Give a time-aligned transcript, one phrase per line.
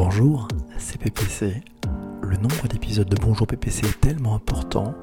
[0.00, 0.46] Bonjour,
[0.78, 1.60] c'est PPC.
[2.22, 4.94] Le nombre d'épisodes de Bonjour PPC est tellement important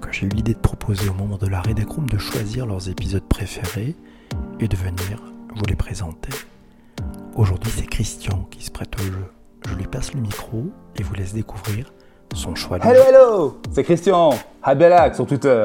[0.00, 3.24] que j'ai eu l'idée de proposer au moment de la Room de choisir leurs épisodes
[3.24, 3.96] préférés
[4.60, 5.20] et de venir
[5.56, 6.30] vous les présenter.
[7.34, 9.24] Aujourd'hui, c'est Christian qui se prête au jeu.
[9.68, 11.92] Je lui passe le micro et vous laisse découvrir
[12.32, 12.78] son choix.
[12.80, 14.30] Hello, hello C'est Christian,
[14.62, 15.64] Habelak sur Twitter.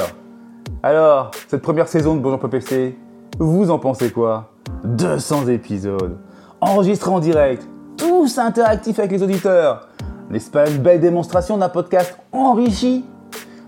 [0.82, 2.98] Alors, cette première saison de Bonjour PPC,
[3.38, 4.50] vous en pensez quoi?
[4.86, 6.18] 200 épisodes,
[6.61, 7.68] enregistrés en direct,
[8.02, 9.88] tous interactifs avec les auditeurs.
[10.32, 13.05] Une belle démonstration d'un podcast enrichi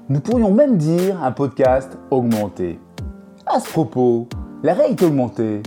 [0.10, 2.80] Nous pourrions même dire un podcast augmenté.
[3.46, 4.28] À ce propos,
[4.64, 5.62] la réalité augmentée,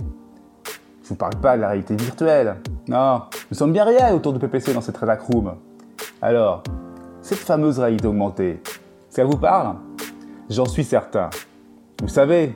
[1.01, 2.57] je vous parle pas de la réalité virtuelle.
[2.89, 5.53] Non, nous sommes bien réels autour de PPC dans cette Redac Room.
[6.21, 6.61] Alors,
[7.21, 8.61] cette fameuse réalité augmentée,
[9.09, 9.77] ça vous parle?
[10.49, 11.29] J'en suis certain.
[12.01, 12.53] Vous savez,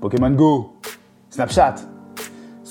[0.00, 0.72] Pokémon Go,
[1.28, 1.74] Snapchat,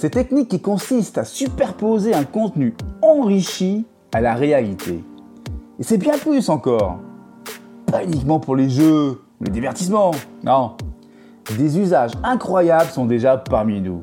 [0.01, 2.73] ces techniques qui consistent à superposer un contenu
[3.03, 5.03] enrichi à la réalité.
[5.77, 6.97] Et c'est bien plus encore.
[7.85, 10.09] Pas uniquement pour les jeux, le divertissement,
[10.43, 10.71] non.
[11.55, 14.01] Des usages incroyables sont déjà parmi nous.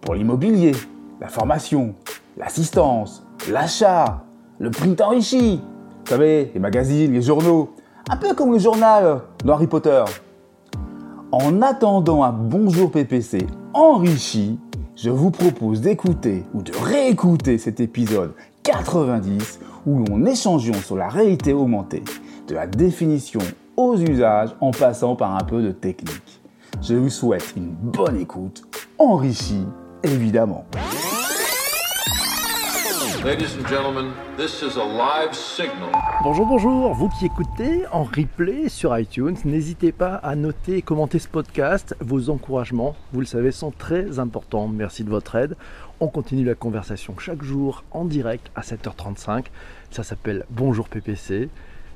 [0.00, 0.72] Pour l'immobilier,
[1.20, 1.94] la formation,
[2.38, 4.24] l'assistance, l'achat,
[4.58, 5.60] le print enrichi.
[6.06, 7.74] Vous savez, les magazines, les journaux.
[8.08, 10.04] Un peu comme le journal de Harry Potter.
[11.32, 14.58] En attendant un bonjour PPC enrichi,
[15.00, 21.08] je vous propose d'écouter ou de réécouter cet épisode 90 où l'on échangeons sur la
[21.08, 22.02] réalité augmentée,
[22.48, 23.40] de la définition
[23.76, 26.40] aux usages en passant par un peu de technique.
[26.82, 28.64] Je vous souhaite une bonne écoute,
[28.98, 29.66] enrichie
[30.02, 30.64] évidemment.
[36.22, 41.18] Bonjour, bonjour, vous qui écoutez en replay sur iTunes, n'hésitez pas à noter et commenter
[41.18, 41.96] ce podcast.
[41.98, 44.68] Vos encouragements, vous le savez, sont très importants.
[44.68, 45.56] Merci de votre aide.
[45.98, 49.46] On continue la conversation chaque jour en direct à 7h35.
[49.90, 51.48] Ça s'appelle Bonjour PPC.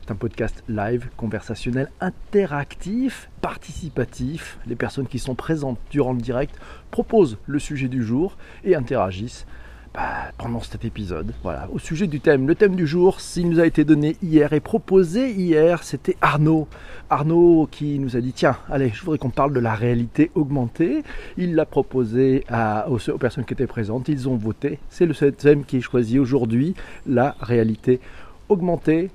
[0.02, 4.58] C'est un podcast live, conversationnel, interactif, participatif.
[4.66, 6.56] Les personnes qui sont présentes durant le direct
[6.90, 9.46] proposent le sujet du jour et interagissent
[9.94, 11.34] bah, pendant cet épisode.
[11.42, 12.48] Voilà, au sujet du thème.
[12.48, 16.66] Le thème du jour, s'il nous a été donné hier et proposé hier, c'était Arnaud.
[17.10, 21.02] Arnaud qui nous a dit tiens, allez, je voudrais qu'on parle de la réalité augmentée.
[21.36, 22.44] Il l'a proposé
[22.88, 24.08] aux, personnes qui étaient présentes.
[24.08, 24.78] Ils ont voté.
[24.88, 26.74] C'est le thème qui est choisi aujourd'hui,
[27.06, 28.12] la réalité augmentée.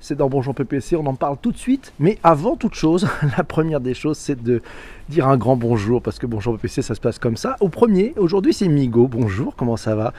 [0.00, 1.92] C'est dans Bonjour PPC, on en parle tout de suite.
[1.98, 3.06] Mais avant toute chose,
[3.38, 4.62] la première des choses, c'est de
[5.08, 7.56] dire un grand bonjour, parce que Bonjour PPC, ça se passe comme ça.
[7.60, 9.06] Au premier, aujourd'hui, c'est Migo.
[9.06, 10.12] Bonjour, comment ça va?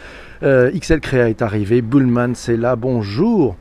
[0.44, 1.82] Euh, XL Créa est arrivé.
[1.82, 2.76] Bullman, c'est là.
[2.76, 3.56] Bonjour.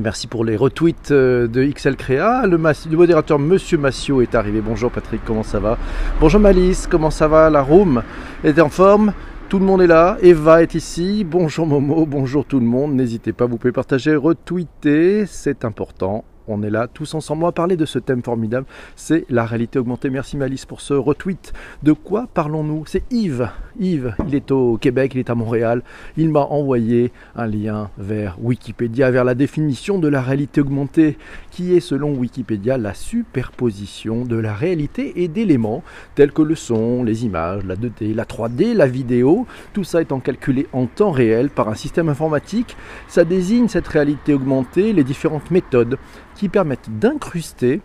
[0.00, 2.46] Merci pour les retweets euh, de XL Créa.
[2.46, 4.60] Le, le, modérateur Monsieur Massio est arrivé.
[4.60, 5.76] Bonjour Patrick, comment ça va?
[6.20, 7.50] Bonjour Malice, comment ça va?
[7.50, 8.02] La room
[8.44, 9.12] est en forme?
[9.48, 13.32] Tout le monde est là, Eva est ici, bonjour Momo, bonjour tout le monde, n'hésitez
[13.32, 17.44] pas, vous pouvez partager, retweeter, c'est important on est là tous ensemble.
[17.44, 20.10] On parler de ce thème formidable, c'est la réalité augmentée.
[20.10, 21.52] Merci Malice pour ce retweet.
[21.82, 22.84] De quoi parlons-nous?
[22.86, 23.48] C'est Yves.
[23.80, 25.82] Yves, il est au Québec, il est à Montréal.
[26.16, 31.18] Il m'a envoyé un lien vers Wikipédia, vers la définition de la réalité augmentée,
[31.50, 35.82] qui est selon Wikipédia la superposition de la réalité et d'éléments
[36.14, 39.46] tels que le son, les images, la 2D, la 3D, la vidéo.
[39.72, 42.76] Tout ça étant calculé en temps réel par un système informatique.
[43.08, 45.98] Ça désigne cette réalité augmentée, les différentes méthodes
[46.38, 47.80] qui permettent d'incruster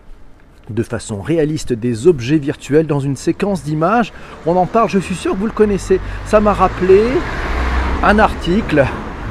[0.70, 4.12] de façon réaliste des objets virtuels dans une séquence d'images.
[4.46, 6.00] On en parle, je suis sûr que vous le connaissez.
[6.24, 7.02] Ça m'a rappelé
[8.02, 8.86] un article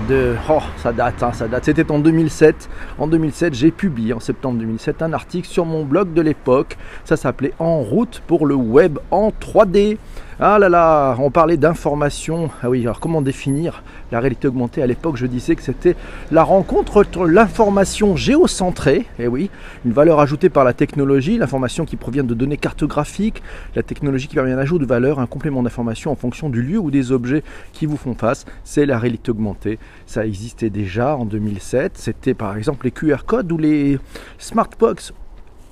[0.10, 0.36] de...
[0.50, 1.64] Oh, ça date, hein, ça date.
[1.64, 2.70] C'était en 2007.
[3.00, 6.78] En 2007, j'ai publié en septembre 2007 un article sur mon blog de l'époque.
[7.06, 9.98] Ça s'appelait En route pour le web en 3D.
[10.40, 12.50] Ah là là, on parlait d'information.
[12.64, 14.82] Ah oui, alors comment définir la réalité augmentée?
[14.82, 15.96] À l'époque, je disais que c'était
[16.32, 19.52] la rencontre entre l'information géocentrée, et eh oui,
[19.86, 23.44] une valeur ajoutée par la technologie, l'information qui provient de données cartographiques,
[23.76, 26.80] la technologie qui permet un ajout de valeur, un complément d'information en fonction du lieu
[26.80, 29.78] ou des objets qui vous font face, c'est la réalité augmentée.
[30.08, 31.92] Ça existait déjà en 2007.
[31.96, 34.00] C'était par exemple les QR codes ou les
[34.40, 35.14] smartbox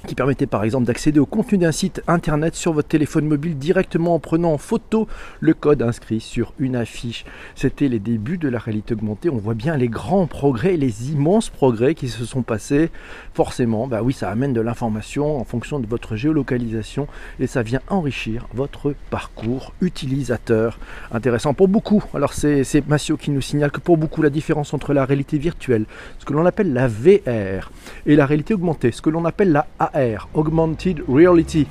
[0.08, 4.16] qui permettait par exemple d'accéder au contenu d'un site internet sur votre téléphone mobile directement
[4.16, 5.08] en prenant en photo
[5.40, 7.26] le code inscrit sur une affiche.
[7.56, 9.30] C'était les débuts de la réalité augmentée.
[9.30, 12.90] On voit bien les grands progrès, les immenses progrès qui se sont passés.
[13.34, 17.08] Forcément, bah oui, ça amène de l'information en fonction de votre géolocalisation
[17.40, 20.80] et ça vient enrichir votre parcours utilisateur.
[21.12, 22.04] Intéressant pour beaucoup.
[22.14, 25.86] Alors c'est Massio qui nous signale que pour beaucoup la différence entre la réalité virtuelle,
[26.20, 27.72] ce que l'on appelle la VR,
[28.06, 29.91] et la réalité augmentée, ce que l'on appelle la AR,
[30.34, 31.68] Augmented Reality.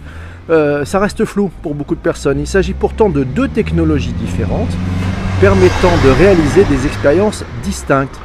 [0.50, 2.40] Euh, ça reste flou pour beaucoup de personnes.
[2.40, 4.76] Il s'agit pourtant de deux technologies différentes
[5.40, 8.20] permettant de réaliser des expériences distinctes.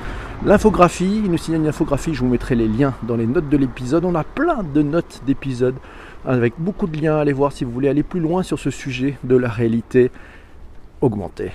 [0.45, 3.55] L'infographie, il nous signale une infographie, je vous mettrai les liens dans les notes de
[3.55, 4.03] l'épisode.
[4.03, 5.75] On a plein de notes d'épisodes
[6.25, 8.69] avec beaucoup de liens à aller voir si vous voulez aller plus loin sur ce
[8.69, 10.11] sujet de la réalité
[10.99, 11.51] augmentée.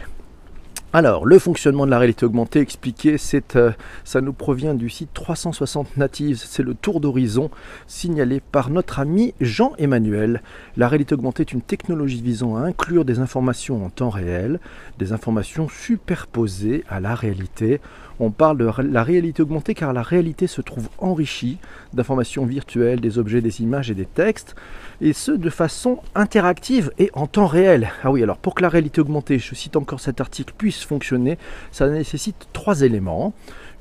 [0.92, 3.14] Alors, le fonctionnement de la réalité augmentée expliqué,
[3.54, 3.70] euh,
[4.02, 6.42] ça nous provient du site 360 Natives.
[6.44, 7.48] C'est le tour d'horizon
[7.86, 10.42] signalé par notre ami Jean-Emmanuel.
[10.76, 14.58] La réalité augmentée est une technologie visant à inclure des informations en temps réel,
[14.98, 17.80] des informations superposées à la réalité.
[18.22, 21.56] On parle de la réalité augmentée car la réalité se trouve enrichie
[21.94, 24.54] d'informations virtuelles, des objets, des images et des textes
[25.00, 27.90] et ce de façon interactive et en temps réel.
[28.04, 31.38] Ah oui, alors pour que la réalité augmentée, je cite encore cet article, puisse fonctionner,
[31.72, 33.32] ça nécessite trois éléments.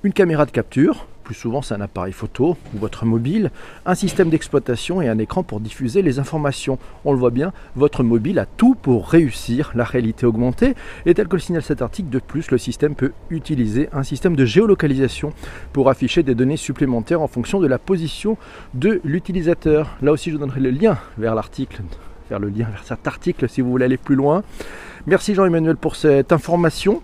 [0.03, 3.51] Une caméra de capture, plus souvent c'est un appareil photo ou votre mobile,
[3.85, 6.79] un système d'exploitation et un écran pour diffuser les informations.
[7.05, 10.73] On le voit bien, votre mobile a tout pour réussir la réalité augmentée
[11.05, 14.35] et tel que le signale cet article, de plus le système peut utiliser un système
[14.35, 15.31] de géolocalisation
[15.71, 18.35] pour afficher des données supplémentaires en fonction de la position
[18.73, 19.97] de l'utilisateur.
[20.01, 21.83] Là aussi je vous donnerai le lien vers l'article
[22.27, 24.41] vers le lien vers cet article si vous voulez aller plus loin.
[25.05, 27.03] Merci Jean-Emmanuel pour cette information.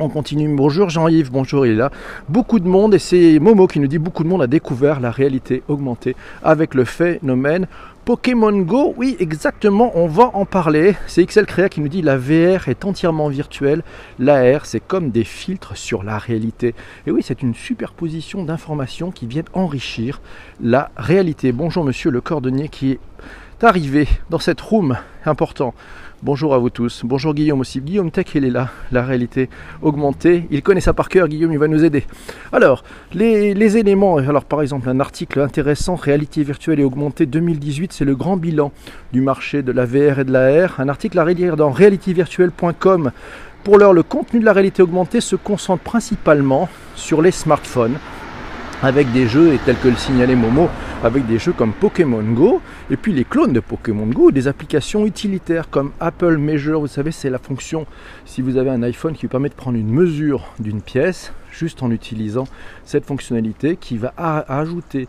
[0.00, 0.52] On continue.
[0.52, 1.92] Bonjour Jean-Yves, bonjour, il est là.
[2.28, 5.12] Beaucoup de monde, et c'est Momo qui nous dit beaucoup de monde a découvert la
[5.12, 7.68] réalité augmentée avec le phénomène
[8.04, 8.92] Pokémon Go.
[8.96, 10.96] Oui, exactement, on va en parler.
[11.06, 13.84] C'est XL Créa qui nous dit la VR est entièrement virtuelle.
[14.18, 16.74] L'AR, c'est comme des filtres sur la réalité.
[17.06, 20.20] Et oui, c'est une superposition d'informations qui viennent enrichir
[20.60, 21.52] la réalité.
[21.52, 22.98] Bonjour monsieur le cordonnier qui est
[23.62, 25.72] arrivé dans cette room important.
[26.24, 27.02] Bonjour à vous tous.
[27.04, 27.82] Bonjour Guillaume aussi.
[27.82, 29.50] Guillaume Tech, il est là, la réalité
[29.82, 30.46] augmentée.
[30.50, 32.04] Il connaît ça par cœur, Guillaume, il va nous aider.
[32.50, 32.82] Alors,
[33.12, 38.16] les, éléments, alors par exemple, un article intéressant, Réalité virtuelle et augmentée 2018, c'est le
[38.16, 38.72] grand bilan
[39.12, 40.80] du marché de la VR et de la R.
[40.80, 43.10] Un article à relire dans realityvirtuelle.com.
[43.62, 47.98] Pour l'heure, le contenu de la réalité augmentée se concentre principalement sur les smartphones
[48.84, 50.68] avec des jeux, et tels que le signalait Momo,
[51.02, 52.60] avec des jeux comme Pokémon Go,
[52.90, 57.10] et puis les clones de Pokémon Go, des applications utilitaires comme Apple Measure, vous savez,
[57.10, 57.86] c'est la fonction,
[58.26, 61.82] si vous avez un iPhone qui vous permet de prendre une mesure d'une pièce, juste
[61.82, 62.44] en utilisant
[62.84, 65.08] cette fonctionnalité qui va ajouter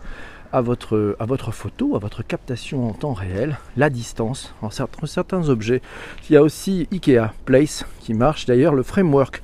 [0.54, 5.50] à votre, à votre photo, à votre captation en temps réel, la distance en certains,
[5.50, 5.82] objets.
[6.30, 9.42] Il y a aussi IKEA Place qui marche, d'ailleurs le framework,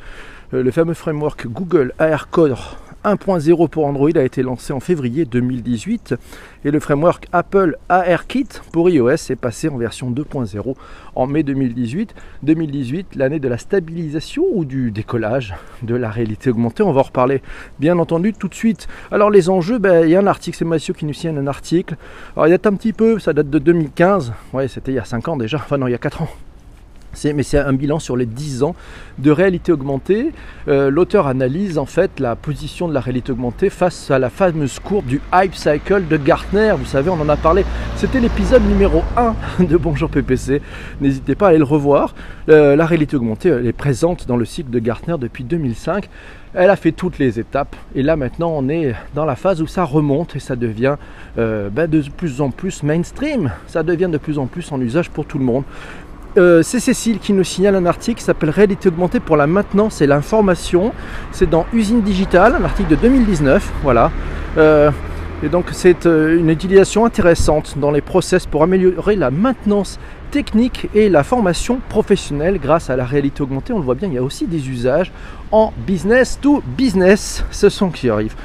[0.53, 5.25] euh, le fameux framework Google AR Core 1.0 pour Android a été lancé en février
[5.25, 6.15] 2018
[6.65, 10.75] et le framework Apple ARKit pour iOS est passé en version 2.0
[11.15, 12.13] en mai 2018.
[12.43, 16.83] 2018, l'année de la stabilisation ou du décollage de la réalité augmentée?
[16.83, 17.41] On va en reparler
[17.79, 18.87] bien entendu tout de suite.
[19.11, 21.47] Alors les enjeux, ben, il y a un article, c'est Mathieu qui nous signe un
[21.47, 21.95] article.
[22.35, 24.33] Alors il a un petit peu, ça date de 2015.
[24.53, 25.57] Ouais, c'était il y a 5 ans déjà.
[25.57, 26.29] Enfin non, il y a 4 ans
[27.35, 28.75] mais c'est un bilan sur les 10 ans
[29.19, 30.31] de réalité augmentée.
[30.67, 34.79] Euh, l'auteur analyse en fait la position de la réalité augmentée face à la fameuse
[34.79, 36.73] courbe du hype cycle de Gartner.
[36.77, 37.65] Vous savez, on en a parlé.
[37.95, 39.03] C'était l'épisode numéro
[39.59, 40.61] 1 de Bonjour PPC.
[40.99, 42.15] N'hésitez pas à aller le revoir.
[42.49, 46.09] Euh, la réalité augmentée est présente dans le cycle de Gartner depuis 2005.
[46.53, 49.67] Elle a fait toutes les étapes et là maintenant on est dans la phase où
[49.67, 50.97] ça remonte et ça devient
[51.37, 53.51] euh, ben, de plus en plus mainstream.
[53.67, 55.63] Ça devient de plus en plus en usage pour tout le monde.
[56.37, 60.01] Euh, c'est Cécile qui nous signale un article qui s'appelle Réalité augmentée pour la maintenance
[60.01, 60.93] et l'information.
[61.31, 63.71] C'est dans Usine Digitale, un article de 2019.
[63.83, 64.11] Voilà.
[64.57, 64.91] Euh,
[65.43, 70.87] et donc c'est euh, une utilisation intéressante dans les process pour améliorer la maintenance technique
[70.93, 73.73] et la formation professionnelle grâce à la réalité augmentée.
[73.73, 75.11] On le voit bien, il y a aussi des usages
[75.51, 77.43] en business to business.
[77.51, 78.35] Ce sont qui arrivent.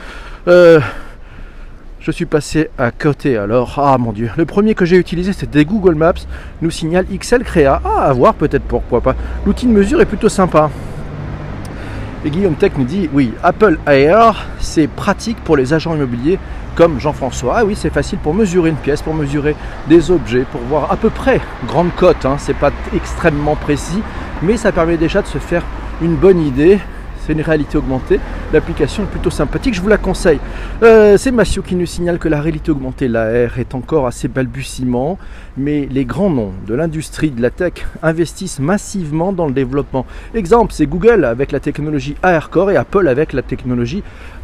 [2.06, 3.80] Je suis passé à côté alors.
[3.82, 4.30] Ah mon dieu.
[4.36, 6.14] Le premier que j'ai utilisé c'était Google Maps.
[6.62, 7.82] Nous signale XL Créa.
[7.84, 9.16] Ah à voir peut-être pourquoi pas.
[9.44, 10.70] L'outil de mesure est plutôt sympa.
[12.24, 16.38] Et Guillaume Tech nous dit oui, Apple Air, c'est pratique pour les agents immobiliers
[16.76, 17.54] comme Jean-François.
[17.56, 19.56] Ah oui, c'est facile pour mesurer une pièce, pour mesurer
[19.88, 22.24] des objets, pour voir à peu près grande cote.
[22.24, 22.36] Hein.
[22.38, 24.00] C'est pas extrêmement précis,
[24.42, 25.64] mais ça permet déjà de se faire
[26.00, 26.78] une bonne idée
[27.26, 28.20] c'est une réalité augmentée.
[28.52, 30.38] L'application est plutôt sympathique, je vous la conseille.
[30.82, 35.18] Euh, c'est Massio qui nous signale que la réalité augmentée, l'AR, est encore assez balbutiement,
[35.56, 40.06] mais les grands noms de l'industrie de la tech investissent massivement dans le développement.
[40.34, 44.02] Exemple, c'est Google avec la technologie ARCore et Apple avec la technologie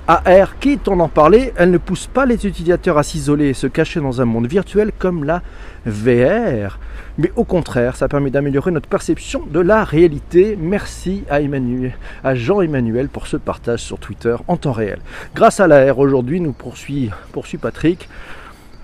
[0.09, 3.69] AR, quitte on en parlait, elle ne pousse pas les utilisateurs à s'isoler et se
[3.69, 5.43] cacher dans un monde virtuel comme la
[5.87, 6.79] VR.
[7.19, 10.59] Mais au contraire, ça permet d'améliorer notre perception de la réalité.
[10.61, 11.93] Merci à, Emmanuel,
[12.25, 14.99] à Jean-Emmanuel pour ce partage sur Twitter en temps réel.
[15.37, 18.09] Grâce à l'AR aujourd'hui, nous poursuit, poursuit Patrick.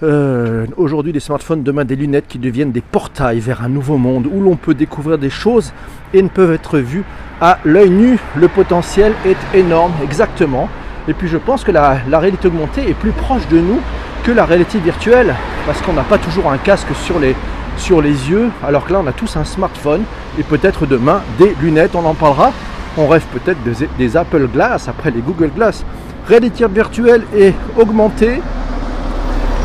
[0.04, 4.28] Euh, aujourd'hui des smartphones, demain des lunettes qui deviennent des portails vers un nouveau monde
[4.32, 5.72] où l'on peut découvrir des choses
[6.14, 7.04] et ne peuvent être vues
[7.40, 8.20] à l'œil nu.
[8.36, 10.68] Le potentiel est énorme, exactement.
[11.08, 13.80] Et puis je pense que la, réalité augmentée est plus proche de nous
[14.24, 15.34] que la réalité virtuelle,
[15.64, 17.34] parce qu'on n'a pas toujours un casque sur les,
[18.30, 20.02] yeux, alors que là on a tous un smartphone
[20.38, 22.52] et peut-être demain des lunettes, on en parlera.
[22.98, 25.84] On rêve peut-être des, des Apple Glass, après les Google Glass.
[26.26, 28.42] Réalité virtuelle et augmentée,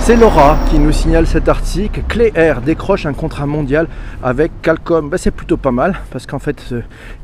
[0.06, 2.02] c'est Laura qui nous signale cet article.
[2.10, 3.88] Clé Air décroche un contrat mondial
[4.22, 5.10] avec Qualcomm.
[5.10, 6.74] Ben, c'est plutôt pas mal parce qu'en fait,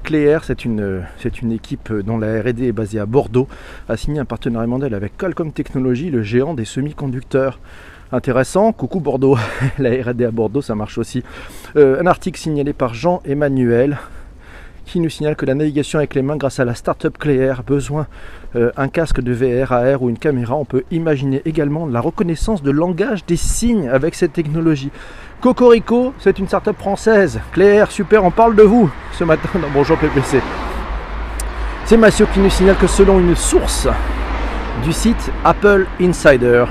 [0.03, 3.49] Clé c'est une, équipe dont la RD est basée à Bordeaux,
[3.89, 7.59] a signé un partenariat mondial avec Qualcomm Technologies, le géant des semi-conducteurs.
[8.13, 9.37] Intéressant, coucou Bordeaux,
[9.77, 11.21] la RD à Bordeaux, ça marche aussi.
[11.75, 13.97] Euh, un article signalé par Jean-Emmanuel
[14.89, 18.07] qui nous signale que la navigation avec les mains grâce à la startup Cléair, besoin
[18.55, 22.63] euh, un casque de VR, AR ou une caméra, on peut imaginer également la reconnaissance
[22.63, 24.89] de langage des signes avec cette technologie.
[25.41, 27.39] Cocorico, c'est une startup française.
[27.51, 30.41] Cléair, super, on parle de vous ce matin Bonjour PPC.
[31.85, 33.87] C'est Massio qui nous signale que selon une source
[34.83, 36.65] du site Apple Insider,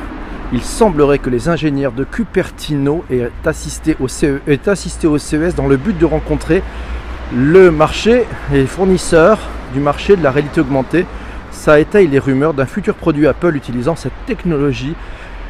[0.52, 5.54] il semblerait que les ingénieurs de Cupertino aient assisté au, CE, aient assisté au CES
[5.54, 6.62] dans le but de rencontrer
[7.35, 9.38] le marché et les fournisseurs
[9.75, 11.06] du marché de la réalité augmentée.
[11.50, 14.94] Ça étaye les rumeurs d'un futur produit Apple utilisant cette technologie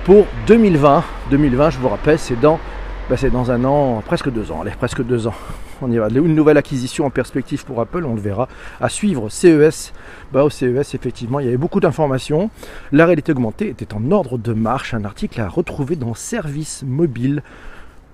[0.05, 1.05] pour 2020.
[1.31, 2.59] 2020, je vous rappelle, c'est dans,
[3.09, 4.63] ben c'est dans un an, presque deux ans.
[4.63, 5.35] Allez, presque deux ans.
[5.81, 6.09] On y va.
[6.09, 8.49] Une nouvelle acquisition en perspective pour Apple, on le verra.
[8.81, 9.93] À suivre, CES.
[10.33, 12.51] Bah, au CES, effectivement, il y avait beaucoup d'informations.
[12.91, 14.95] La réalité augmentée était en ordre de marche.
[14.95, 17.43] Un article à retrouver dans Service Mobile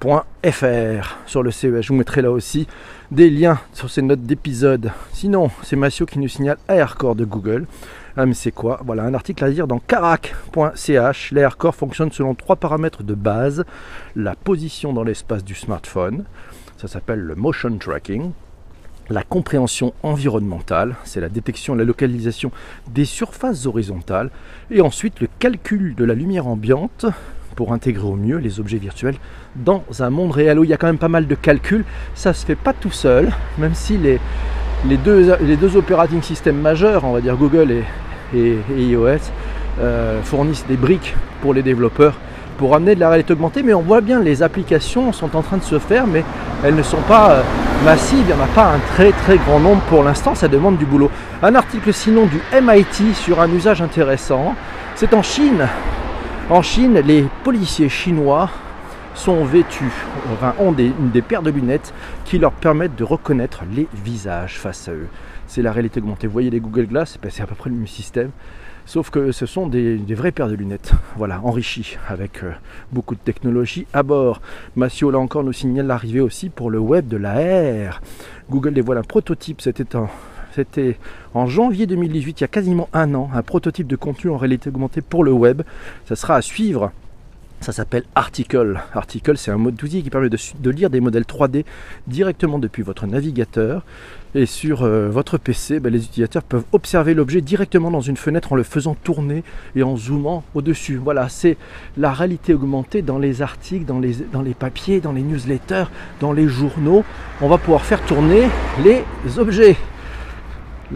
[0.01, 1.81] .fr sur le CES.
[1.81, 2.67] Je vous mettrai là aussi
[3.11, 4.93] des liens sur ces notes d'épisode.
[5.13, 7.67] Sinon, c'est Massio qui nous signale AirCore de Google.
[8.17, 8.81] Ah mais c'est quoi?
[8.85, 11.33] Voilà, un article à lire dans carac.ch.
[11.33, 13.65] L'AirCore fonctionne selon trois paramètres de base.
[14.15, 16.25] La position dans l'espace du smartphone,
[16.77, 18.31] ça s'appelle le motion tracking.
[19.11, 22.53] La compréhension environnementale, c'est la détection la localisation
[22.89, 24.31] des surfaces horizontales.
[24.71, 27.07] Et ensuite le calcul de la lumière ambiante
[27.55, 29.17] pour intégrer au mieux les objets virtuels
[29.57, 31.85] dans un monde réel où il y a quand même pas mal de calculs.
[32.15, 34.19] Ça se fait pas tout seul, même si les,
[34.97, 37.85] deux, operating systems majeurs, on va dire Google et,
[38.35, 39.31] et, et iOS,
[39.81, 42.15] euh, fournissent des briques pour les développeurs
[42.59, 45.57] pour amener de la réalité augmentée, mais on voit bien les applications sont en train
[45.57, 46.25] de se faire, mais
[46.63, 47.43] elles ne sont pas euh,
[47.85, 50.77] massives, il n'y en a pas un très très grand nombre pour l'instant, ça demande
[50.79, 51.11] du boulot.
[51.43, 54.55] Un article sinon du MIT sur un usage intéressant,
[54.95, 55.67] c'est en Chine.
[56.51, 58.51] En Chine, les policiers chinois
[59.15, 59.91] sont vêtus,
[60.31, 60.93] enfin, ont des,
[61.27, 61.95] paires de lunettes
[62.27, 65.09] qui leur permettent de reconnaître les visages face à eux.
[65.47, 66.27] C'est la réalité augmentée.
[66.27, 68.31] Vous voyez les Google Glass, c'est à peu près le même système.
[68.85, 72.53] Sauf que ce sont des, des vraies paires de lunettes, voilà, enrichies avec euh,
[72.93, 74.43] beaucoup de technologie à bord.
[74.77, 77.33] Massio, là encore, nous signale l'arrivée aussi pour le web de la
[77.91, 78.03] R.
[78.51, 80.11] Google dévoile un prototype, c'était un,
[80.55, 80.97] c'était
[81.35, 84.69] en janvier 2018, il y a quasiment un an, un prototype de contenu en réalité
[84.69, 85.63] augmentée pour le web.
[86.07, 86.93] Ça sera à suivre.
[87.61, 88.79] Ça s'appelle Article.
[88.93, 91.65] Article, c'est un mode d'outil qui permet de, lire des modèles 3D
[92.07, 93.85] directement depuis votre navigateur.
[94.35, 98.53] Et sur euh, votre PC, ben, les utilisateurs peuvent observer l'objet directement dans une fenêtre
[98.53, 99.45] en le faisant tourner
[99.77, 100.97] et en zoomant au-dessus.
[100.97, 101.57] Voilà, c'est
[101.97, 105.87] la réalité augmentée dans les articles, dans les, dans les papiers, dans les newsletters,
[106.21, 107.03] dans les journaux.
[107.41, 108.43] On va pouvoir faire tourner
[108.85, 109.05] les
[109.39, 109.77] objets.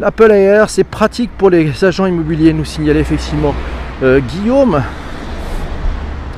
[0.00, 3.52] L'Apple Air, c'est pratique pour les agents immobiliers, nous signalait effectivement
[4.04, 4.80] euh, Guillaume.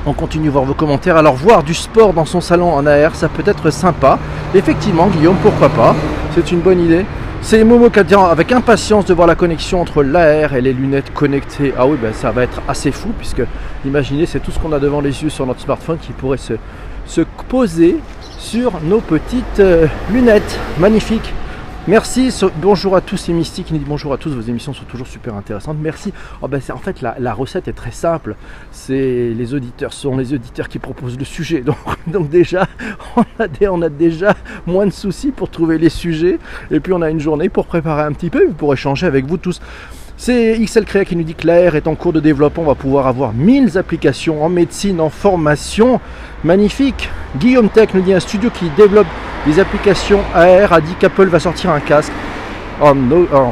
[0.07, 1.15] On continue voir vos commentaires.
[1.15, 4.17] Alors voir du sport dans son salon en AR, ça peut être sympa.
[4.55, 5.95] Effectivement, Guillaume, pourquoi pas?
[6.33, 7.05] C'est une bonne idée.
[7.43, 11.71] C'est Momo qui avec impatience de voir la connexion entre l'AR et les lunettes connectées.
[11.77, 13.43] Ah oui, ben ça va être assez fou puisque
[13.85, 16.53] imaginez, c'est tout ce qu'on a devant les yeux sur notre smartphone qui pourrait se,
[17.05, 17.97] se poser
[18.39, 20.59] sur nos petites euh, lunettes.
[20.79, 21.31] Magnifique.
[21.87, 22.29] Merci,
[22.61, 25.33] bonjour à tous, c'est Mystique qui dit bonjour à tous, vos émissions sont toujours super
[25.33, 25.77] intéressantes.
[25.81, 26.13] Merci.
[26.43, 28.35] Oh ben en fait, la, recette est très simple.
[28.71, 31.63] C'est les auditeurs sont les auditeurs qui proposent le sujet.
[32.07, 32.67] Donc, déjà,
[33.15, 34.35] on a, des, on a, déjà
[34.67, 36.37] moins de soucis pour trouver les sujets.
[36.69, 39.37] Et puis on a une journée pour préparer un petit peu, pour échanger avec vous
[39.37, 39.59] tous.
[40.23, 42.61] C'est XL Créa qui nous dit que l'AR est en cours de développement.
[42.61, 45.99] On va pouvoir avoir 1000 applications en médecine, en formation.
[46.43, 47.09] Magnifique.
[47.37, 49.07] Guillaume Tech nous dit un studio qui développe
[49.47, 52.11] des applications AR a dit qu'Apple va sortir un casque
[52.79, 52.93] en,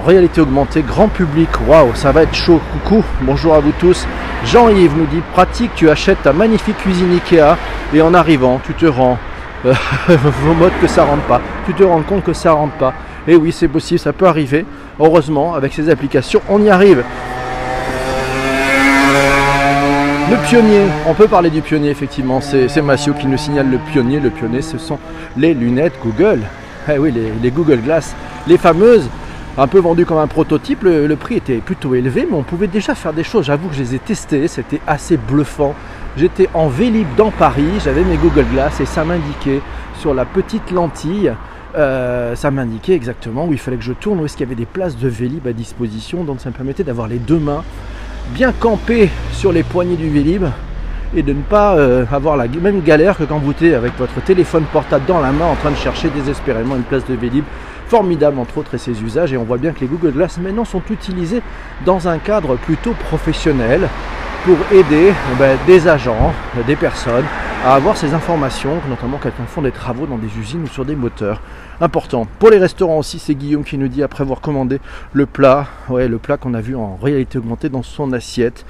[0.05, 1.49] réalité augmentée, grand public.
[1.67, 2.61] Waouh, ça va être chaud.
[2.71, 4.05] Coucou, bonjour à vous tous.
[4.45, 7.57] Jean-Yves nous dit pratique, tu achètes ta magnifique cuisine Ikea
[7.95, 9.17] et en arrivant, tu te rends.
[9.63, 11.41] Vos modes que ça rentre pas.
[11.65, 12.93] Tu te rends compte que ça rentre pas.
[13.27, 14.65] Et oui, c'est possible, ça peut arriver.
[14.99, 17.03] Heureusement, avec ces applications, on y arrive.
[20.29, 24.19] Le pionnier, on peut parler du pionnier effectivement, c'est Massio qui nous signale le pionnier.
[24.19, 24.99] Le pionnier, ce sont
[25.37, 26.41] les lunettes Google.
[26.91, 28.15] Eh oui, les, Google Glass,
[28.47, 29.09] les fameuses.
[29.57, 30.83] un peu vendu comme un prototype.
[30.83, 33.45] Le, le prix était plutôt élevé, mais on pouvait déjà faire des choses.
[33.45, 35.73] J'avoue que je les ai testés, c'était assez bluffant.
[36.17, 39.61] J'étais en Vélib dans Paris, j'avais mes Google Glass et ça m'indiquait
[39.99, 41.31] sur la petite lentille,
[41.75, 44.55] euh, ça m'indiquait exactement où il fallait que je tourne, où est-ce qu'il y avait
[44.55, 46.23] des places de Vélib à disposition.
[46.23, 47.63] Donc ça me permettait d'avoir les deux mains
[48.33, 50.45] bien campées sur les poignées du Vélib
[51.15, 54.21] et de ne pas euh, avoir la même galère que quand vous êtes avec votre
[54.21, 57.43] téléphone portable dans la main en train de chercher désespérément une place de Vélib.
[57.87, 60.65] Formidable entre autres et ses usages et on voit bien que les Google Glass maintenant
[60.65, 61.41] sont utilisés
[61.85, 63.89] dans un cadre plutôt professionnel
[64.45, 66.33] pour aider ben, des agents,
[66.65, 67.25] des personnes
[67.65, 70.85] à avoir ces informations, notamment quand ils font des travaux dans des usines ou sur
[70.85, 71.41] des moteurs.
[71.81, 72.25] Important.
[72.39, 74.79] Pour les restaurants aussi, c'est Guillaume qui nous dit après avoir commandé
[75.11, 78.65] le plat, ouais, le plat qu'on a vu en réalité augmentée dans son assiette.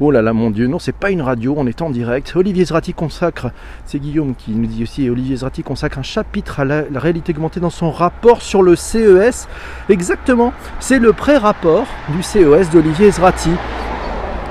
[0.00, 2.34] Oh là là, mon Dieu, non, c'est pas une radio, on est en direct.
[2.34, 3.50] Olivier Zrati consacre,
[3.86, 7.32] c'est Guillaume qui nous dit aussi, Olivier Zrati consacre un chapitre à la, la réalité
[7.32, 9.48] augmentée dans son rapport sur le CES.
[9.88, 13.50] Exactement, c'est le pré-rapport du CES d'Olivier Zrati.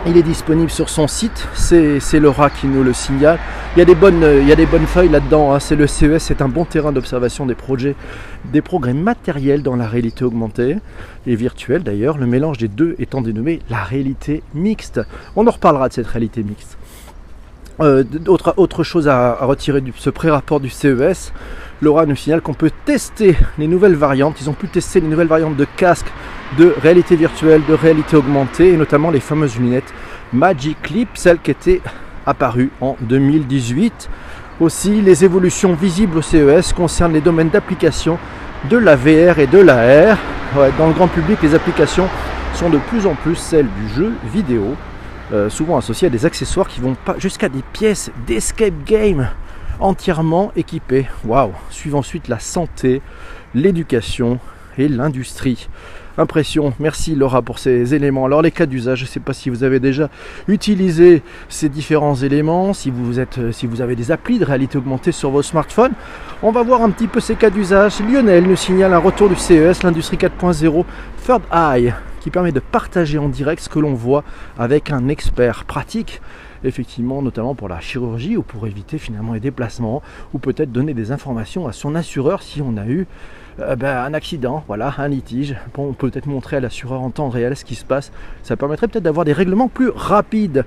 [0.06, 3.40] Il est disponible sur son site, c'est Laura qui nous le signale.
[3.74, 5.54] Il y a des bonnes, il y a des bonnes feuilles là-dedans.
[5.54, 5.62] hein.
[5.62, 7.96] C'est le CES, c'est un bon terrain d'observation des projets,
[8.52, 10.76] des progrès matériels dans la réalité augmentée
[11.26, 12.18] et virtuelle d'ailleurs.
[12.18, 15.00] Le mélange des deux étant dénommé la réalité mixte.
[15.38, 16.78] On en reparlera de cette réalité mixte.
[17.80, 21.32] Euh, autre, chose à retirer de ce pré-rapport du CES,
[21.82, 24.40] Laura nous signale qu'on peut tester les nouvelles variantes.
[24.42, 26.12] Ils ont pu tester les nouvelles variantes de casques
[26.58, 29.94] de réalité virtuelle, de réalité augmentée, et notamment les fameuses lunettes
[30.32, 31.82] Magic Clip, celles qui étaient
[32.26, 34.10] apparues en 2018.
[34.60, 38.18] Aussi, les évolutions visibles au CES concernent les domaines d'application
[38.70, 40.18] de la VR et de l'AR.
[40.56, 42.08] Ouais, dans le grand public, les applications
[42.54, 44.76] sont de plus en plus celles du jeu vidéo,
[45.34, 49.28] euh, souvent associées à des accessoires qui vont pas jusqu'à des pièces d'escape game
[49.80, 51.08] entièrement équipées.
[51.26, 53.02] Waouh Suivent ensuite la santé,
[53.54, 54.40] l'éducation
[54.78, 55.68] et l'industrie.
[56.16, 58.26] Impression, merci Laura pour ces éléments.
[58.26, 60.10] Alors les cas d'usage, je ne sais pas si vous avez déjà
[60.48, 65.12] utilisé ces différents éléments, si vous, êtes, si vous avez des applis de réalité augmentée
[65.12, 65.94] sur vos smartphones.
[66.44, 68.00] On va voir un petit peu ces cas d'usage.
[68.02, 70.86] Lionel nous signale un retour du CES, l'industrie 4.0,
[71.26, 74.24] Third Eye, qui permet de partager en direct ce que l'on voit
[74.60, 76.22] avec un expert pratique
[76.64, 80.02] effectivement notamment pour la chirurgie ou pour éviter finalement les déplacements
[80.34, 83.08] ou peut-être donner des informations à son assureur si on a eu
[83.60, 85.56] euh, ben, un accident, voilà, un litige.
[85.78, 88.12] On peut peut-être montrer à l'assureur en temps réel ce qui se passe.
[88.42, 90.66] Ça permettrait peut-être d'avoir des règlements plus rapides.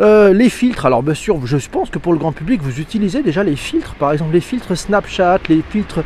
[0.00, 3.22] Euh, les filtres, alors bien sûr, je pense que pour le grand public, vous utilisez
[3.22, 6.02] déjà les filtres, par exemple les filtres Snapchat, les filtres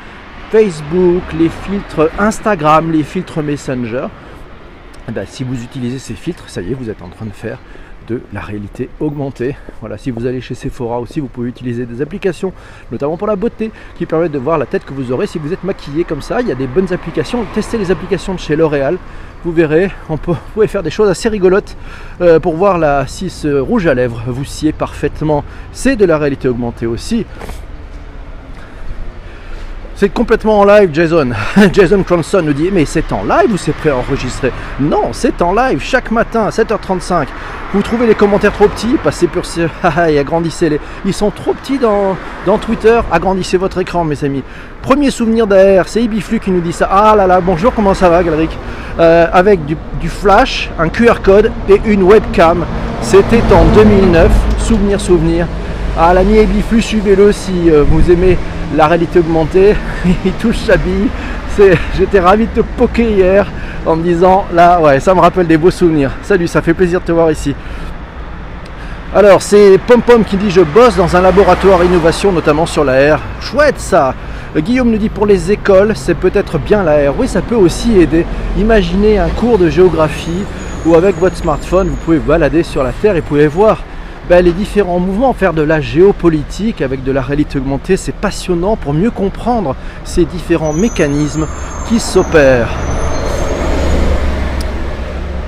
[0.50, 4.08] Facebook, les filtres Instagram, les filtres Messenger.
[5.08, 7.32] Eh ben, si vous utilisez ces filtres, ça y est, vous êtes en train de
[7.32, 7.58] faire
[8.08, 9.56] de la réalité augmentée.
[9.80, 12.52] Voilà, si vous allez chez Sephora aussi, vous pouvez utiliser des applications,
[12.92, 15.52] notamment pour la beauté, qui permettent de voir la tête que vous aurez si vous
[15.52, 16.40] êtes maquillé comme ça.
[16.42, 17.44] Il y a des bonnes applications.
[17.54, 18.98] Testez les applications de chez L'Oréal.
[19.44, 21.76] Vous verrez, on peut, vous pouvez faire des choses assez rigolotes
[22.20, 25.42] euh, pour voir la, si ce rouge à lèvres vous sied parfaitement.
[25.72, 27.24] C'est de la réalité augmentée aussi.
[30.00, 31.30] C'est complètement en live, Jason.
[31.72, 34.52] Jason Cronson nous dit Mais c'est en live ou c'est préenregistré?
[34.78, 37.26] Non, c'est en live chaque matin à 7h35.
[37.74, 38.96] Vous trouvez les commentaires trop petits?
[39.02, 39.62] Passez pour ce.
[40.08, 40.78] et agrandissez-les.
[41.04, 42.16] Ils sont trop petits dans,
[42.58, 43.00] Twitter.
[43.10, 44.44] Agrandissez votre écran, mes amis.
[44.82, 46.88] Premier souvenir d'AR, c'est Ibiflu qui nous dit ça.
[46.88, 48.56] Ah là là, bonjour, comment ça va, Galric?
[49.00, 49.76] Euh, Avec du,
[50.08, 52.64] flash, un QR code et une webcam.
[53.02, 54.30] C'était en 2009.
[54.58, 55.48] Souvenir, souvenir.
[55.98, 58.38] Ah, l'ami Ebiflu, suivez-le si euh, vous aimez
[58.76, 59.74] la réalité augmentée.
[60.24, 61.08] Il touche sa bille.
[61.96, 63.46] J'étais ravi de te poker hier
[63.84, 66.12] en me disant là, ouais, ça me rappelle des beaux souvenirs.
[66.22, 67.54] Salut, ça fait plaisir de te voir ici.
[69.14, 73.16] Alors, c'est Pom Pom qui dit Je bosse dans un laboratoire innovation, notamment sur la
[73.16, 73.20] R.
[73.40, 74.14] Chouette ça
[74.56, 77.14] Guillaume nous dit Pour les écoles, c'est peut-être bien la R.
[77.18, 78.26] Oui, ça peut aussi aider.
[78.58, 80.44] Imaginez un cours de géographie
[80.84, 83.78] où, avec votre smartphone, vous pouvez balader sur la Terre et vous pouvez voir
[84.28, 87.96] ben, les différents mouvements, faire de la géopolitique avec de la réalité augmentée.
[87.96, 91.46] C'est passionnant pour mieux comprendre ces différents mécanismes
[91.88, 92.68] qui s'opèrent.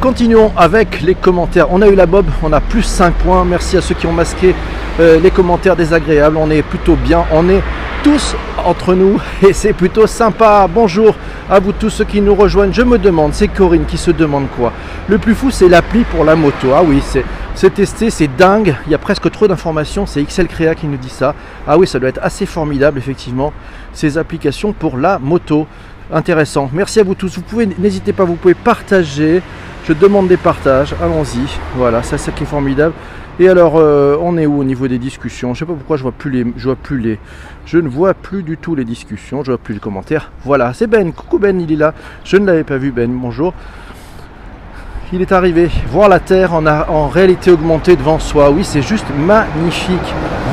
[0.01, 1.67] Continuons avec les commentaires.
[1.71, 3.45] On a eu la Bob, on a plus 5 points.
[3.45, 4.55] Merci à ceux qui ont masqué
[4.99, 6.39] euh, les commentaires désagréables.
[6.39, 7.27] On est plutôt bien.
[7.33, 7.63] On est
[8.03, 10.67] tous entre nous et c'est plutôt sympa.
[10.73, 11.15] Bonjour
[11.51, 12.73] à vous tous ceux qui nous rejoignent.
[12.73, 14.73] Je me demande, c'est Corinne qui se demande quoi?
[15.07, 16.69] Le plus fou, c'est l'appli pour la moto.
[16.75, 18.77] Ah oui, c'est c'est testé, c'est dingue.
[18.87, 20.07] Il y a presque trop d'informations.
[20.07, 21.35] C'est XL Créa qui nous dit ça.
[21.67, 23.53] Ah oui, ça doit être assez formidable, effectivement,
[23.93, 25.67] ces applications pour la moto.
[26.13, 26.69] Intéressant.
[26.73, 27.37] Merci à vous tous.
[27.37, 29.43] Vous pouvez, n'hésitez pas, vous pouvez partager.
[29.87, 30.95] Je demande des partages.
[31.01, 31.47] Allons-y.
[31.77, 32.95] Voilà, c'est ça qui est formidable.
[33.39, 35.55] Et alors, euh, on est où au niveau des discussions?
[35.55, 37.19] Je sais pas pourquoi je vois plus les, je vois plus les,
[37.65, 40.31] je ne vois plus du tout les discussions, je vois plus les commentaires.
[40.45, 41.13] Voilà, c'est Ben.
[41.13, 41.95] Coucou Ben, il est là.
[42.25, 43.11] Je ne l'avais pas vu Ben.
[43.11, 43.55] Bonjour.
[45.13, 45.69] Il est arrivé.
[45.89, 48.51] Voir la Terre en, en réalité augmentée devant soi.
[48.51, 49.99] Oui, c'est juste magnifique.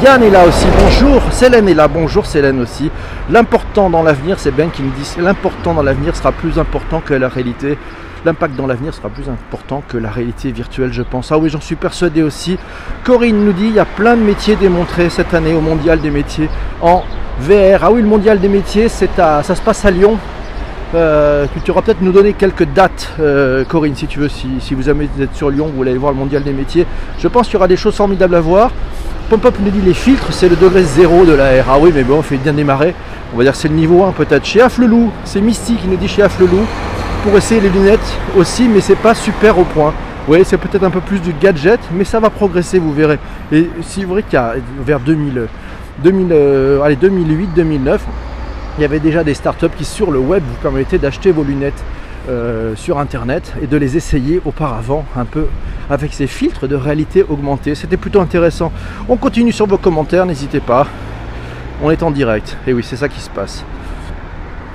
[0.03, 0.65] Yann est là aussi.
[0.79, 1.21] Bonjour.
[1.31, 1.87] Célène est là.
[1.87, 2.89] Bonjour Célène aussi.
[3.29, 7.13] L'important dans l'avenir, c'est Ben qui me dit, l'important dans l'avenir sera plus important que
[7.13, 7.77] la réalité.
[8.25, 11.31] L'impact dans l'avenir sera plus important que la réalité virtuelle, je pense.
[11.31, 12.57] Ah oui, j'en suis persuadé aussi.
[13.03, 16.09] Corinne nous dit il y a plein de métiers démontrés cette année au Mondial des
[16.09, 16.49] métiers
[16.81, 17.03] en
[17.39, 17.83] VR.
[17.83, 18.87] Ah oui, le Mondial des métiers,
[19.19, 20.17] à, ça se passe à Lyon.
[20.95, 24.73] Euh, tu auras peut-être nous donner quelques dates, euh, Corinne, si tu veux, si, si
[24.73, 26.85] vous vous êtes sur Lyon, vous voulez aller voir le Mondial des métiers.
[27.19, 28.71] Je pense qu'il y aura des choses formidables à voir.
[29.29, 31.49] Pop-up nous dit les filtres, c'est le degré zéro de la.
[31.67, 32.95] Ah oui, mais bon, on fait bien démarrer.
[33.33, 34.45] On va dire c'est le niveau 1 peut-être.
[34.45, 36.65] Chez Afflelou, c'est Misty qui nous dit chez Afflelou.
[37.23, 37.99] Pour essayer les lunettes
[38.37, 39.93] aussi, mais c'est pas super au point.
[40.29, 43.19] Oui, c'est peut-être un peu plus du gadget, mais ça va progresser, vous verrez.
[43.51, 45.47] Et c'est vrai qu'il y a vers 2000,
[46.03, 48.01] 2000, euh, allez, 2008, 2009,
[48.77, 51.83] il y avait déjà des startups qui sur le web vous permettaient d'acheter vos lunettes
[52.29, 55.47] euh, sur internet et de les essayer auparavant un peu
[55.89, 57.73] avec ces filtres de réalité augmentée.
[57.73, 58.71] C'était plutôt intéressant.
[59.09, 60.87] On continue sur vos commentaires, n'hésitez pas.
[61.81, 62.57] On est en direct.
[62.67, 63.63] Et oui, c'est ça qui se passe.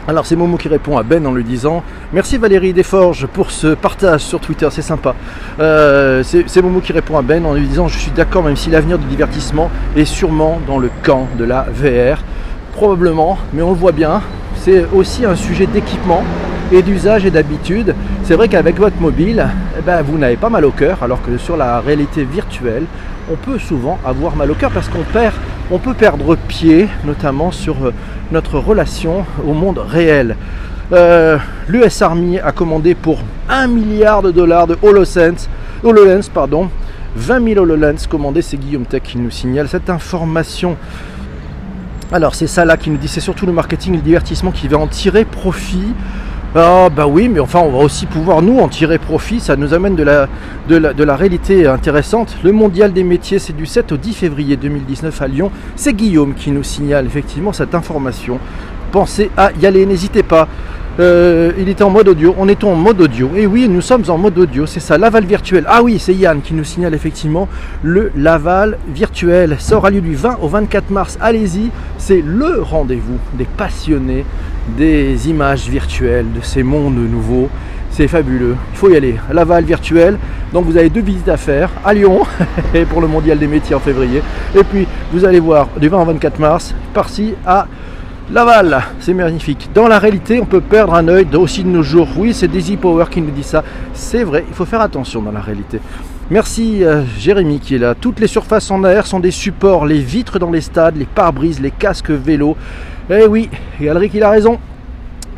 [0.09, 3.69] Alors c'est Momo qui répond à Ben en lui disant Merci Valérie Desforges pour ce
[3.69, 5.15] partage sur Twitter, c'est sympa.
[5.61, 8.69] Euh, c'est Momo qui répond à Ben en lui disant Je suis d'accord même si
[8.69, 12.25] l'avenir du divertissement est sûrement dans le camp de la VR.
[12.73, 14.23] Probablement, mais on le voit bien,
[14.57, 16.23] c'est aussi un sujet d'équipement
[16.73, 17.95] et d'usage et d'habitude.
[18.25, 19.47] C'est vrai qu'avec votre mobile,
[19.79, 22.85] eh ben, vous n'avez pas mal au cœur, alors que sur la réalité virtuelle,
[23.31, 25.35] on peut souvent avoir mal au cœur parce qu'on perd,
[25.71, 27.93] on peut perdre pied, notamment sur euh,
[28.33, 30.37] notre relation au monde réel.
[30.93, 35.49] Euh, L'US Army a commandé pour 1 milliard de dollars de HoloSense,
[35.85, 36.69] HoloLens, pardon,
[37.17, 40.77] 20 000 HoloLens commandés, c'est Guillaume Tech qui nous signale cette information.
[42.13, 44.69] Alors c'est ça là qui nous dit, c'est surtout le marketing et le divertissement qui
[44.69, 45.95] va en tirer profit.
[46.55, 49.73] Ah bah oui, mais enfin on va aussi pouvoir nous en tirer profit, ça nous
[49.73, 52.37] amène de la réalité intéressante.
[52.45, 55.51] Le mondial des métiers, c'est du 7 au 10 février 2019 à Lyon.
[55.75, 58.39] C'est Guillaume qui nous signale effectivement cette information.
[58.91, 60.49] Pensez à y aller, n'hésitez pas.
[61.01, 63.31] Euh, il était en mode audio, on est en mode audio.
[63.35, 65.65] Et oui, nous sommes en mode audio, c'est ça, Laval virtuel.
[65.67, 67.49] Ah oui, c'est Yann qui nous signale effectivement
[67.83, 69.57] le Laval virtuel.
[69.59, 71.17] Ça aura lieu du 20 au 24 mars.
[71.21, 74.27] Allez-y, c'est le rendez-vous des passionnés
[74.77, 77.49] des images virtuelles, de ces mondes nouveaux.
[77.91, 79.17] C'est fabuleux, il faut y aller.
[79.33, 80.19] Laval virtuel,
[80.53, 82.21] donc vous avez deux visites à faire à Lyon
[82.75, 84.23] et pour le mondial des métiers en février.
[84.55, 87.67] Et puis vous allez voir du 20 au 24 mars, par-ci à
[88.33, 89.69] Laval, c'est magnifique.
[89.75, 92.09] Dans la réalité, on peut perdre un œil aussi de nos jours.
[92.17, 93.63] Oui, c'est Daisy Power qui nous dit ça.
[93.93, 95.81] C'est vrai, il faut faire attention dans la réalité.
[96.31, 97.95] Merci euh, Jérémy qui est là.
[97.95, 99.85] Toutes les surfaces en air sont des supports.
[99.85, 102.57] Les vitres dans les stades, les pare-brises, les casques vélos.
[103.11, 103.51] Eh oui,
[103.87, 104.59] Alric il a raison.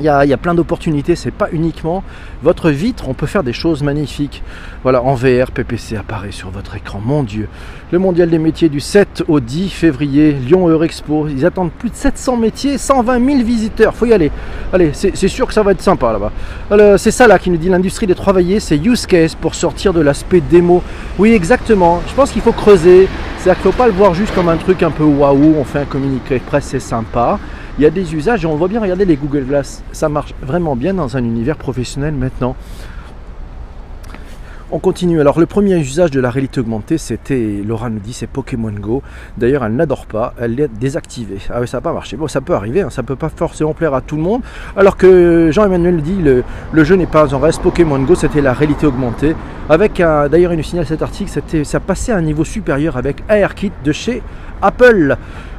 [0.00, 2.02] Il y, a, plein d'opportunités, c'est pas uniquement
[2.42, 4.42] votre vitre, on peut faire des choses magnifiques.
[4.82, 7.48] Voilà, en VR, PPC apparaît sur votre écran, mon Dieu.
[7.92, 11.94] Le mondial des métiers du 7 au 10 février, Lyon Eurexpo, ils attendent plus de
[11.94, 14.32] 700 métiers, 120 000 visiteurs, faut y aller.
[14.72, 16.98] Allez, c'est sûr que ça va être sympa là-bas.
[16.98, 20.00] C'est ça là qui nous dit l'industrie des travailler, c'est use case pour sortir de
[20.00, 20.82] l'aspect démo.
[21.20, 23.06] Oui, exactement, je pense qu'il faut creuser,
[23.38, 25.64] c'est-à-dire qu'il ne faut pas le voir juste comme un truc un peu waouh, on
[25.64, 27.38] fait un communiqué de presse, c'est sympa.
[27.76, 30.32] Il y a des usages et on voit bien, regardez les Google Glass, ça marche
[30.40, 32.54] vraiment bien dans un univers professionnel maintenant.
[34.70, 35.20] On continue.
[35.20, 39.02] Alors le premier usage de la réalité augmentée, c'était, Laura nous dit, c'est Pokémon Go.
[39.38, 41.38] D'ailleurs, elle n'adore pas, elle l'a désactivé.
[41.50, 42.16] Ah oui, ça n'a pas marché.
[42.16, 44.42] Bon, ça peut arriver, hein, ça peut pas forcément plaire à tout le monde.
[44.76, 47.60] Alors que Jean-Emmanuel dit, le, le jeu n'est pas en reste.
[47.60, 49.34] Pokémon Go, c'était la réalité augmentée.
[49.68, 51.30] Avec d'ailleurs, il nous signale cet article,
[51.64, 54.22] ça passait à un niveau supérieur avec AirKit de chez
[54.62, 55.16] Apple.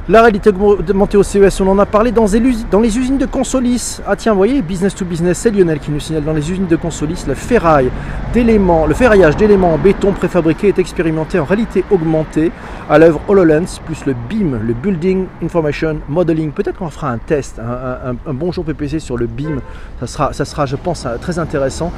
[0.08, 3.98] La réalité augmentée au CES, on en a parlé dans les, usines de Consolis.
[4.06, 6.68] Ah tiens, vous voyez, business to business, c'est Lionel qui nous signale dans les usines
[6.68, 7.90] de Consolis, le ferraille
[8.32, 12.52] d'éléments, le ferraillage d'éléments en béton préfabriqué est expérimenté en réalité augmentée
[12.88, 16.52] à l'œuvre HoloLens plus le BIM, le Building Information Modeling.
[16.52, 19.58] Peut-être qu'on fera un test, un, bonjour PPC sur le BIM.
[19.98, 21.90] Ça sera, ça sera je pense, euh, très intéressant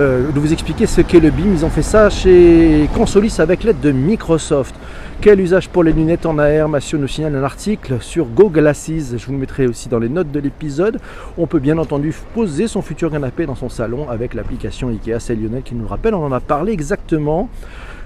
[0.00, 1.52] euh, de vous expliquer ce qu'est le BIM.
[1.52, 4.74] Ils ont fait ça chez Consolis avec l'aide de Microsoft.
[5.22, 8.90] Quel usage pour les lunettes en AR Massio nous signale un article sur Go Glasses.
[9.16, 10.98] Je vous mettrai aussi dans les notes de l'épisode.
[11.38, 15.20] On peut bien entendu poser son futur canapé dans son salon avec l'application IKEA.
[15.20, 17.48] C'est Lionel qui nous rappelle, on en a parlé exactement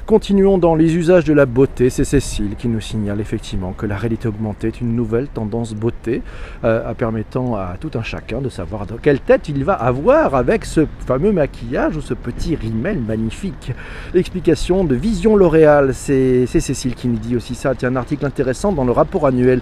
[0.07, 1.91] Continuons dans les usages de la beauté.
[1.91, 6.23] C'est Cécile qui nous signale effectivement que la réalité augmentée est une nouvelle tendance beauté,
[6.63, 10.87] euh, permettant à tout un chacun de savoir quelle tête il va avoir avec ce
[11.05, 13.73] fameux maquillage ou ce petit rimel magnifique.
[14.15, 15.93] Explication de Vision L'Oréal.
[15.93, 17.75] C'est Cécile qui nous dit aussi ça.
[17.75, 19.61] Tiens, un article intéressant dans le rapport annuel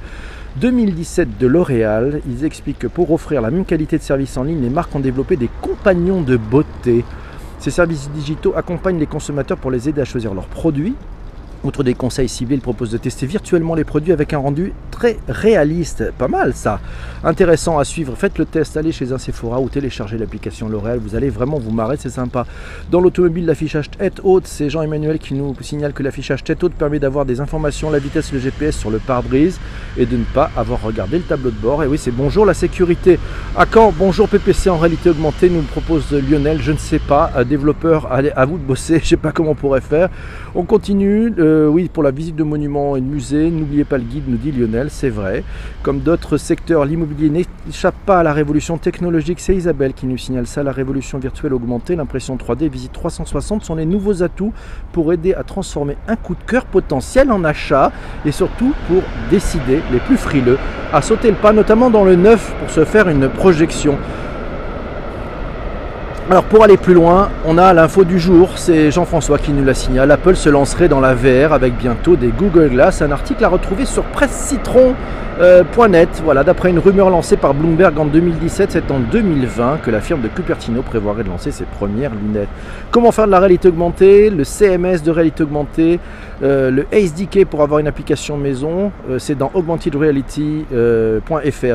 [0.57, 2.21] 2017 de L'Oréal.
[2.29, 5.01] Ils expliquent que pour offrir la même qualité de service en ligne, les marques ont
[5.01, 7.03] développé des compagnons de beauté.
[7.65, 10.95] Ces services digitaux accompagnent les consommateurs pour les aider à choisir leurs produits
[11.65, 15.17] Outre des conseils ciblés, il propose de tester virtuellement les produits avec un rendu très
[15.29, 16.13] réaliste.
[16.19, 16.79] Pas mal ça.
[17.25, 18.15] Intéressant à suivre.
[18.17, 20.99] Faites le test, allez chez un Sephora ou téléchargez l'application L'Oréal.
[20.99, 22.45] Vous allez vraiment vous marrer, c'est sympa.
[22.91, 26.99] Dans l'automobile, l'affichage tête haute, c'est Jean-Emmanuel qui nous signale que l'affichage tête haute permet
[26.99, 29.59] d'avoir des informations, la vitesse, le GPS sur le pare-brise
[29.97, 31.83] et de ne pas avoir regardé le tableau de bord.
[31.83, 33.19] Et oui, c'est bonjour la sécurité.
[33.57, 36.61] À quand Bonjour PPC en réalité augmentée, nous propose Lionel.
[36.61, 38.99] Je ne sais pas, développeur, allez, à vous de bosser.
[38.99, 40.11] Je ne sais pas comment on pourrait faire.
[40.55, 41.33] On continue.
[41.39, 44.37] Euh, oui, pour la visite de monuments et de musées, n'oubliez pas le guide, nous
[44.37, 45.45] dit Lionel, c'est vrai.
[45.83, 47.31] Comme d'autres secteurs, l'immobilier
[47.67, 49.41] n'échappe pas à la révolution technologique.
[49.41, 50.63] C'est Isabelle qui nous signale ça.
[50.63, 54.53] La révolution virtuelle augmentée, l'impression 3D, visite 360 sont les nouveaux atouts
[54.93, 57.93] pour aider à transformer un coup de cœur potentiel en achat
[58.25, 60.59] et surtout pour décider les plus frileux
[60.93, 63.99] à sauter le pas, notamment dans le neuf pour se faire une projection.
[66.31, 69.75] Alors pour aller plus loin, on a l'info du jour, c'est Jean-François qui nous la
[69.75, 70.11] signale.
[70.11, 73.03] Apple se lancerait dans la VR avec bientôt des Google Glass.
[73.03, 74.95] Un article à retrouver sur presse-citron
[75.41, 79.91] euh, .net, voilà, d'après une rumeur lancée par Bloomberg en 2017, c'est en 2020 que
[79.91, 82.49] la firme de Cupertino prévoirait de lancer ses premières lunettes.
[82.91, 85.99] Comment faire de la réalité augmentée, le CMS de réalité augmentée,
[86.43, 90.67] euh, le SDK pour avoir une application maison, euh, c'est dans augmentedreality.fr.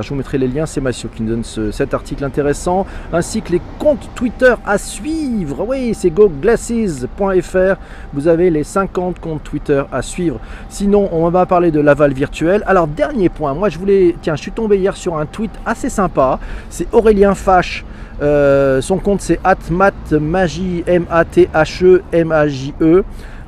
[0.03, 3.51] Je vous mettrai les liens, c'est Mathieu qui nous donne cet article intéressant, ainsi que
[3.51, 5.65] les comptes Twitter à suivre.
[5.67, 7.75] Oui, c'est goglasses.fr.
[8.13, 10.39] Vous avez les 50 comptes Twitter à suivre.
[10.69, 12.63] Sinon, on va parler de l'aval virtuel.
[12.65, 14.15] Alors, dernier point moi, je voulais.
[14.21, 16.39] Tiens, je suis tombé hier sur un tweet assez sympa.
[16.69, 17.85] C'est Aurélien Fache.
[18.21, 23.03] Euh, son compte, c'est atmatmagie, M-A-T-H-E, M-A-J-E.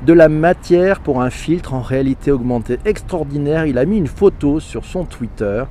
[0.06, 3.66] De la matière pour un filtre en réalité augmentée extraordinaire.
[3.66, 5.62] Il a mis une photo sur son Twitter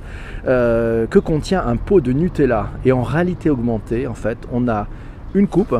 [0.46, 2.68] euh, que contient un pot de Nutella.
[2.86, 4.86] Et en réalité augmentée, en fait, on a
[5.34, 5.76] une coupe,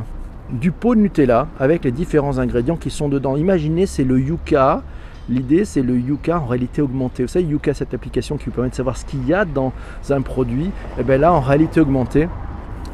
[0.53, 3.37] du pot de Nutella avec les différents ingrédients qui sont dedans.
[3.37, 4.83] Imaginez, c'est le yucca,
[5.29, 7.23] L'idée, c'est le Yuka en réalité augmentée.
[7.23, 9.73] Vous savez, Yuka, cette application qui vous permet de savoir ce qu'il y a dans
[10.11, 10.67] un produit.
[10.67, 12.29] Et eh bien là, en réalité augmentée,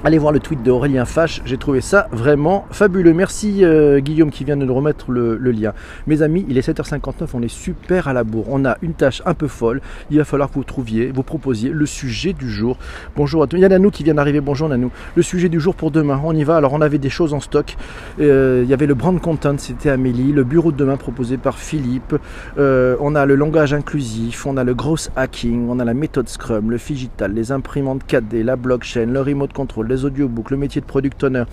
[0.05, 3.13] Allez voir le tweet d'Aurélien Fache, j'ai trouvé ça vraiment fabuleux.
[3.13, 5.73] Merci euh, Guillaume qui vient de nous remettre le, lien.
[6.07, 8.47] Mes amis, il est 7h59, on est super à la bourre.
[8.49, 9.81] On a une tâche un peu folle.
[10.13, 12.79] Il va falloir que vous trouviez, vous proposiez le sujet du jour.
[13.17, 13.57] Bonjour à tous.
[13.57, 14.41] Il y a Nanou qui vient d'arriver.
[14.41, 14.93] Bonjour Nanou.
[15.17, 16.57] Le sujet du jour pour demain, on y va.
[16.57, 17.77] Alors on avait des choses en stock.
[18.21, 20.31] Euh, il y avait le brand content, c'était Amélie.
[20.31, 22.15] Le bureau de demain proposé par Philippe.
[22.57, 26.29] Euh, on a le langage inclusif, on a le gross hacking, on a la méthode
[26.29, 30.81] Scrum, le digital, les imprimantes 4D, la blockchain, le remote control les audiobooks, le métier
[30.81, 31.45] de product owner.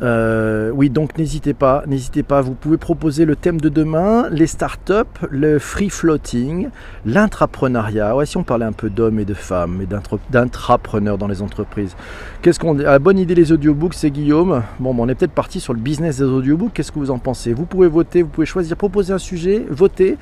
[0.00, 2.40] Euh, oui, donc n'hésitez pas, n'hésitez pas.
[2.40, 6.68] Vous pouvez proposer le thème de demain, les startups, le free floating,
[7.04, 8.14] l'intrapreneuriat.
[8.14, 9.88] Ouais, si on parlait un peu d'hommes et de femmes et
[10.30, 11.96] d'intrapreneurs dans les entreprises.
[12.42, 14.62] Qu'est-ce qu'on La bonne idée les audiobooks, c'est Guillaume.
[14.78, 16.72] Bon, on est peut-être parti sur le business des audiobooks.
[16.72, 17.52] Qu'est-ce que vous en pensez?
[17.52, 20.16] Vous pouvez voter, vous pouvez choisir, proposer un sujet, voter.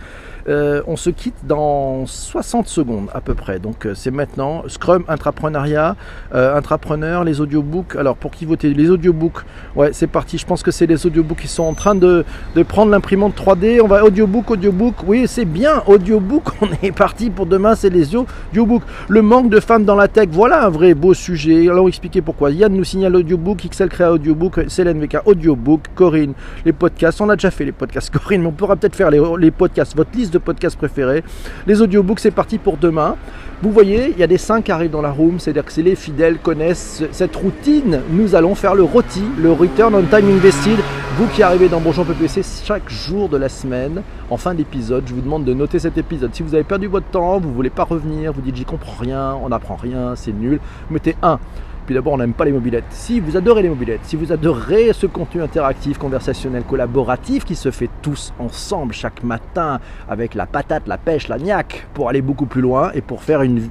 [0.48, 3.58] Euh, on se quitte dans 60 secondes à peu près.
[3.58, 5.96] Donc euh, c'est maintenant Scrum, intrapreneuriat,
[6.34, 7.96] euh, intrapreneur, les audiobooks.
[7.96, 9.40] Alors pour qui voter Les audiobooks,
[9.74, 10.38] ouais c'est parti.
[10.38, 12.24] Je pense que c'est les audiobooks qui sont en train de,
[12.68, 13.80] prendre l'imprimante 3D.
[13.82, 14.94] On va audiobook, audiobook.
[15.06, 16.44] Oui c'est bien, audiobook.
[16.60, 18.82] On est parti pour demain, c'est les audiobooks.
[19.08, 21.68] Le manque de femmes dans la tech, voilà un vrai beau sujet.
[21.68, 22.50] Alors expliquer pourquoi.
[22.52, 27.20] Yann nous signale audiobook, XL créa audiobook, Célène VK audiobook, Corinne, les podcasts.
[27.20, 29.96] On a déjà fait les podcasts Corinne, mais on pourra peut-être faire les, les podcasts.
[29.96, 31.24] Votre liste podcast préférés.
[31.66, 33.16] Les audiobooks, c'est parti pour demain.
[33.62, 35.94] Vous voyez, il y a des saints qui arrivent dans la room, c'est-à-dire que les
[35.94, 38.00] fidèles connaissent cette routine.
[38.10, 40.78] Nous allons faire le ROTI, le Return on Time Invested.
[41.16, 45.14] Vous qui arrivez dans Bonjour PPC chaque jour de la semaine, en fin d'épisode, je
[45.14, 46.34] vous demande de noter cet épisode.
[46.34, 49.34] Si vous avez perdu votre temps, vous voulez pas revenir, vous dites j'y comprends rien,
[49.42, 51.38] on n'apprend rien, c'est nul, mettez un.
[51.86, 52.84] Puis d'abord, on n'aime pas les mobilettes.
[52.90, 57.70] Si vous adorez les mobilettes, si vous adorez ce contenu interactif, conversationnel, collaboratif qui se
[57.70, 62.46] fait tous ensemble chaque matin avec la patate, la pêche, la niaque pour aller beaucoup
[62.46, 63.68] plus loin et pour faire une,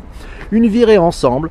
[0.51, 1.49] une virée ensemble,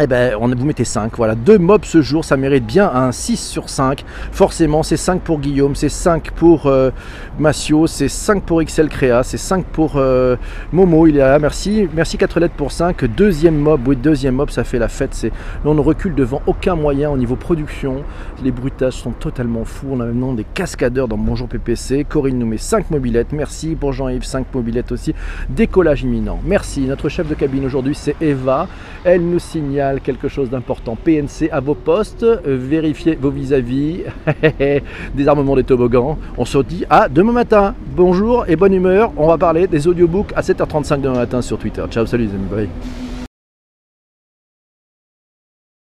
[0.00, 1.16] eh ben, vous mettez 5.
[1.16, 4.04] Voilà, deux mobs ce jour, ça mérite bien un 6 sur 5.
[4.32, 6.90] Forcément, c'est 5 pour Guillaume, c'est 5 pour euh,
[7.38, 10.34] Massio, c'est 5 pour XL Créa, c'est 5 pour euh,
[10.72, 11.06] Momo.
[11.06, 11.88] Il est là, merci.
[11.94, 13.04] Merci 4 lettres pour 5.
[13.04, 15.28] Deuxième mob, oui, deuxième mob, ça fait la fête.
[15.64, 18.02] On ne recule devant aucun moyen au niveau production.
[18.42, 19.90] Les bruitages sont totalement fous.
[19.92, 22.04] On a maintenant des cascadeurs dans Bonjour PPC.
[22.08, 23.32] Corinne nous met 5 mobilettes.
[23.32, 25.14] Merci pour Jean-Yves, 5 mobilettes aussi.
[25.48, 26.40] Décollage imminent.
[26.44, 26.80] Merci.
[26.80, 28.66] Notre chef de cabine aujourd'hui, c'est Eva.
[29.04, 30.96] Elle nous signale quelque chose d'important.
[30.96, 34.02] PNC à vos postes, euh, vérifiez vos vis-à-vis,
[35.14, 36.18] désarmement des toboggans.
[36.36, 37.74] On se dit à demain matin.
[37.96, 39.12] Bonjour et bonne humeur.
[39.16, 41.84] On va parler des audiobooks à 7h35 demain matin sur Twitter.
[41.90, 42.68] Ciao, salut les.